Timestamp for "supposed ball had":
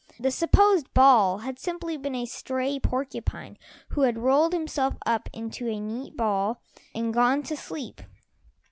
0.31-1.59